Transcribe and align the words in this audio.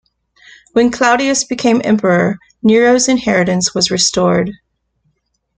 When 0.71 0.89
Claudius 0.89 1.43
became 1.43 1.79
Emperor, 1.85 2.39
Nero's 2.63 3.07
inheritance 3.07 3.75
was 3.75 3.91
restored. 3.91 4.49